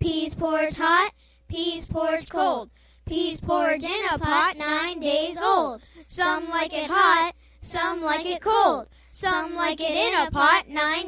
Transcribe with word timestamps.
Peas 0.00 0.34
porridge 0.34 0.76
hot, 0.76 1.12
peas 1.46 1.86
porridge 1.86 2.30
cold. 2.30 2.70
Peas 3.06 3.38
porridge 3.38 3.84
in 3.84 4.04
a 4.10 4.18
pot 4.18 4.56
nine 4.56 4.98
days 4.98 5.36
old. 5.36 5.82
Some 6.08 6.48
like 6.48 6.72
it 6.72 6.90
hot, 6.90 7.34
some 7.60 8.00
like 8.00 8.24
it 8.24 8.40
cold. 8.40 8.86
Some 9.12 9.54
like 9.54 9.78
it 9.78 9.90
in 9.90 10.26
a 10.26 10.30
pot 10.30 10.68
nine. 10.68 10.99